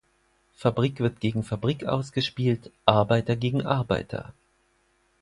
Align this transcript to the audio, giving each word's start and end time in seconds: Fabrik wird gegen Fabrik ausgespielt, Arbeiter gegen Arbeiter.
Fabrik 0.55 0.99
wird 0.99 1.19
gegen 1.19 1.43
Fabrik 1.43 1.85
ausgespielt, 1.85 2.71
Arbeiter 2.87 3.35
gegen 3.35 3.67
Arbeiter. 3.67 4.33